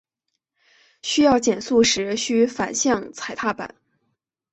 [1.03, 3.75] 需要减速时须反向踩踏板。